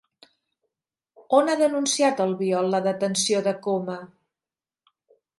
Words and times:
On 1.39 1.51
ha 1.51 1.57
denunciat 1.59 2.23
Albiol 2.25 2.69
la 2.75 2.79
detenció 2.85 3.43
de 3.49 3.53
Coma? 3.67 3.99